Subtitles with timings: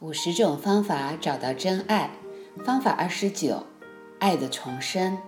[0.00, 2.10] 五十种方法找到真爱，
[2.64, 3.64] 方法二十九，
[4.18, 5.18] 爱的重生。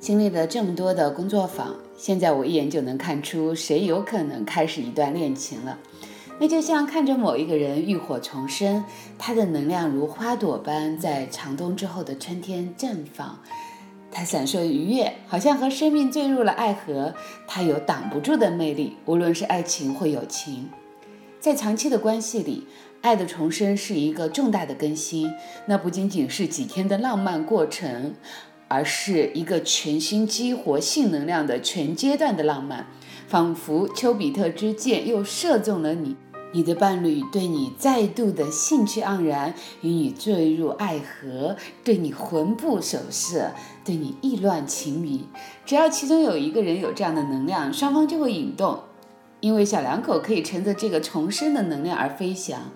[0.00, 5.78] 经历了这么多的工作坊，现在我一眼就能看出谁有可能开始一段恋情了。
[6.40, 8.84] 那就像看着某一个人浴火重生，
[9.16, 13.38] 他的能量如花朵般在长冬之后的春天绽放，
[14.10, 17.14] 他闪烁愉悦，好像和生命坠入了爱河。
[17.46, 20.68] 他有挡不住的魅力，无论是爱情或友情，
[21.38, 22.66] 在长期的关系里。
[23.02, 25.32] 爱的重生是一个重大的更新，
[25.66, 28.14] 那不仅仅是几天的浪漫过程，
[28.68, 32.86] 而是一个全新激活性能量的全阶段的浪漫，
[33.26, 36.14] 仿佛丘比特之箭又射中了你，
[36.52, 45.26] 你的伴侣对你再度的兴趣盎然，与你坠入爱河，对你魂不守舍，对你意乱情迷。
[45.64, 48.80] 只要其中有一个人有这样的能量，双方就会引动。
[49.40, 52.70] 因为小两口可以乘着这个重生的能量而飞翔，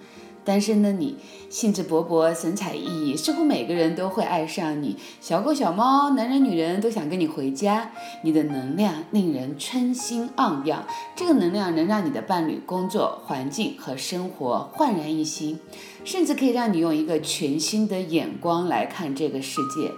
[0.45, 1.17] 单身的你
[1.49, 4.97] 兴致勃勃、神采奕奕，似乎每个人都会爱上你。
[5.21, 7.93] 小狗、小猫、男人、女人都想跟你回家。
[8.23, 10.85] 你的能量令人春心盎漾，
[11.17, 15.59] 这个能量能让你的伴侣、工作环境和生活焕然一新，
[16.05, 19.93] 甚至可以让你用一个全新的眼光来看这个世界。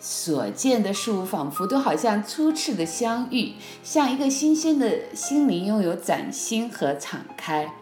[0.00, 3.52] 所见的事物仿佛都好像初次的相遇，
[3.84, 7.72] 像一个新鲜的心灵拥有崭新和敞开。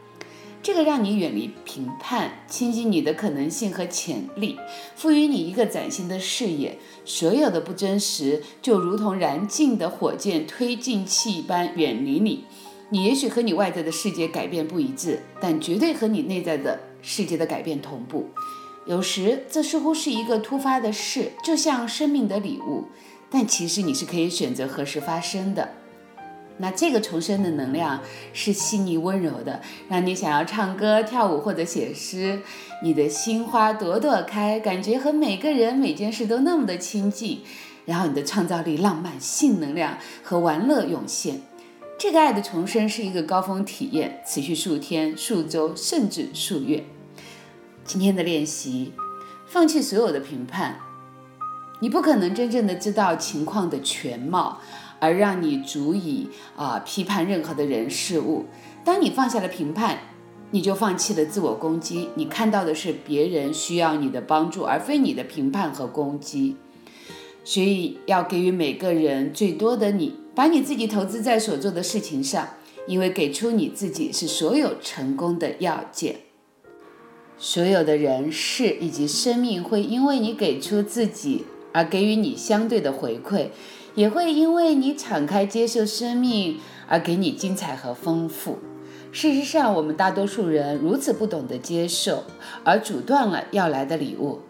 [0.62, 4.58] 这个让你远离评判，亲近你的可能性和潜力，
[4.94, 6.78] 赋予你一个崭新的视野。
[7.06, 12.44] 所有的不真实就如同燃尽的火箭推进器般远离你。
[12.90, 18.28] 你也许和你外在的世界改变不一致，但绝对和你内在的世界的改变同步。
[18.84, 22.84] 有时，这似乎是一个突发的事，就像生命的礼物，
[23.30, 25.74] 但其实你是可以选择何时发生的。
[26.60, 28.00] 那这个重生的能量
[28.32, 32.40] 是细腻温柔的，让你想要唱歌、跳舞或者写诗，
[32.82, 37.42] 你的心花朵朵开，感觉和每个人、每件事都那么的亲近，
[37.86, 41.40] 然后你的创造力、浪漫、性能量和玩乐涌现。
[41.98, 46.84] 这个爱的重生是一个高峰体验，持续数天、数周，甚至数月。
[47.84, 48.92] 今天的练习，
[49.46, 50.78] 放弃所有的评判。
[51.80, 54.60] 你不可能真正的知道情况的全貌，
[55.00, 58.44] 而让你足以啊批判任何的人事物。
[58.84, 59.98] 当你放下了评判，
[60.52, 62.10] 你就放弃了自我攻击。
[62.14, 66.56] 你看到的是别人需要你的帮助，而非你的评判和攻击。
[67.42, 72.50] 所以要给予每个人最多的你，把你自己投资在所做的事情上，
[72.86, 76.16] 因为给出你自己是所有成功的要件。
[77.38, 83.46] 所有的人事以及生命会因为你给出自己而给予你相对的回馈，
[83.94, 86.58] 也会因为你敞开接受生命
[86.88, 88.58] 而给你精彩和丰富。
[89.12, 92.24] 事实上，我们大多数人如此不懂得接受，
[92.64, 94.40] 而阻断了要来的礼物。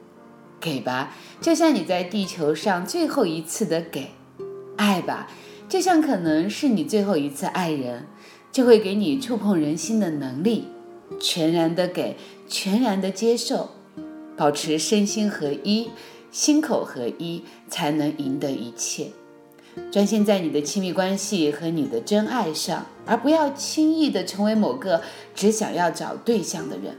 [0.60, 4.10] 给吧，就像你在地球上最后一次的给；
[4.76, 5.30] 爱吧，
[5.66, 8.06] 就像可能是你最后一次爱人，
[8.52, 10.66] 就会给你触碰人心的能力。
[11.18, 13.70] 全然的给，全然的接受，
[14.36, 15.90] 保持身心合一、
[16.30, 19.06] 心口合一，才能赢得一切。
[19.90, 25.02] 专心在你的亲密关系和你的真爱上，而不要轻易的成为某个
[25.34, 26.96] 只想要找对象的人。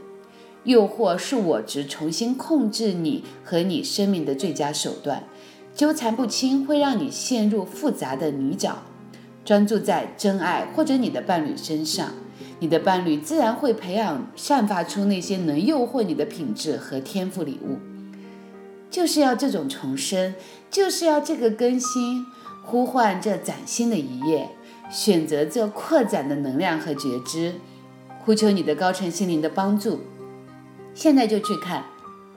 [0.64, 5.24] 诱惑是我执重新控制你和你生命的最佳手段。
[5.74, 8.74] 纠缠不清会让你陷入复杂的泥沼。
[9.44, 12.12] 专注在真爱或者你的伴侣身上。
[12.60, 17.78] 你的伴侣自然会培养、散发出那些能诱惑你的品质和天赋礼物，
[18.88, 20.34] 就是要这种重生，
[20.70, 22.24] 就是要这个更新，
[22.62, 24.48] 呼唤这崭新的一页，
[24.90, 27.54] 选择这扩展的能量和觉知，
[28.24, 30.00] 呼求你的高层心灵的帮助。
[30.94, 31.84] 现在就去看，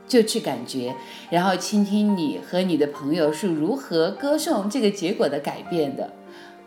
[0.07, 0.95] 就去感觉，
[1.29, 6.13] 然后倾听你和你的朋友是如何歌颂这个结果的改变的，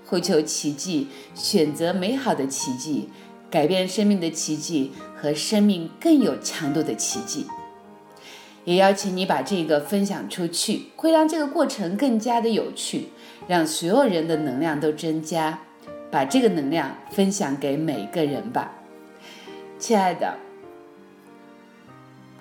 [0.07, 3.09] 呼求奇迹，选择美好的奇迹。
[3.51, 7.47] 改变生命的奇迹和生命更有强度的奇迹，
[8.69, 13.09] 也邀请你把这个分享出去，会让这个过程更加的有趣，
[13.47, 15.61] 让所有人的能量都增加。
[16.11, 18.73] 把这个能量分享给每个人吧，
[19.79, 20.37] 亲爱的，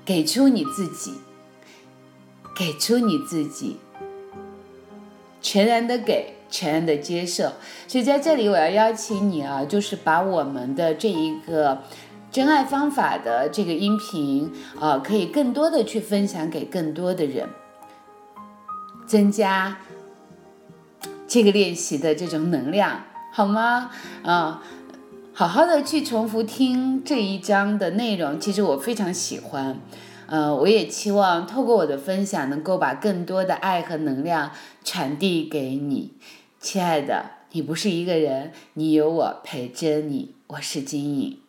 [0.04, 1.14] 给出你自己，
[2.58, 3.78] 给出你自己，
[5.42, 6.34] 全然的给。
[6.50, 7.52] 全然的接受，
[7.90, 11.84] 所以在这里我要邀请你啊，就是把我们的这一个
[12.30, 17.50] 真爱方法的这个音频啊，可以更多的去分享给更多的人，
[19.08, 19.78] 增加
[21.28, 23.90] 这个练习的这种能量，好吗？
[24.24, 24.62] 啊，
[25.34, 29.80] 好好的去重复听这一章的内容，其实我非常喜欢。
[30.28, 34.52] 呃，我也期望透过我的分享，能够把更多的爱和能量
[34.84, 36.14] 传递给你，
[36.60, 41.40] 亲爱的，你不是一个人，你有我陪着你，我是金颖。